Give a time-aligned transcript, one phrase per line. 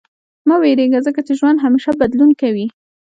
[0.47, 2.67] •مه وېرېږه، ځکه چې ژوند همېشه بدلون کوي.